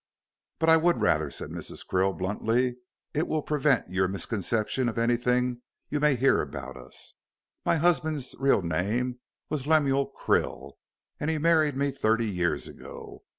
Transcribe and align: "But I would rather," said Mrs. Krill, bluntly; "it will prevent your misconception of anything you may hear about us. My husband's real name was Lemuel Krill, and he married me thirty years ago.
"But 0.57 0.67
I 0.69 0.77
would 0.77 0.99
rather," 0.99 1.29
said 1.29 1.51
Mrs. 1.51 1.85
Krill, 1.85 2.17
bluntly; 2.17 2.77
"it 3.13 3.27
will 3.27 3.43
prevent 3.43 3.91
your 3.91 4.07
misconception 4.07 4.89
of 4.89 4.97
anything 4.97 5.61
you 5.89 5.99
may 5.99 6.15
hear 6.15 6.41
about 6.41 6.75
us. 6.75 7.13
My 7.67 7.75
husband's 7.75 8.33
real 8.39 8.63
name 8.63 9.19
was 9.47 9.67
Lemuel 9.67 10.11
Krill, 10.11 10.71
and 11.19 11.29
he 11.29 11.37
married 11.37 11.77
me 11.77 11.91
thirty 11.91 12.27
years 12.27 12.67
ago. 12.67 13.21